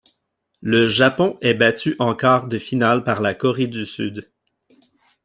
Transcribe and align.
Le 0.61 0.87
Japon 0.87 1.37
est 1.41 1.53
battu 1.53 1.95
en 1.99 2.15
quart 2.15 2.47
de 2.47 2.57
finale 2.57 3.03
par 3.03 3.21
la 3.21 3.35
Corée 3.35 3.67
du 3.67 3.85
Sud. 3.85 4.31